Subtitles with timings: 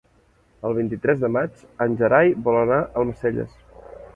[0.69, 3.57] El vint-i-tres de maig en Gerai vol anar a Almacelles.